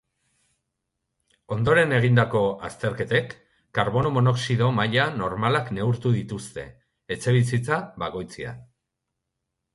[1.55, 3.35] Ondoren egindako azterketek
[3.79, 6.67] karbono monoxido maila normalak neurtu dituzte
[7.19, 8.67] etxebizitza bakoitzean.